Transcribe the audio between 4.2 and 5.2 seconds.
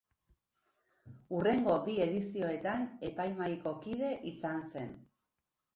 izan zen.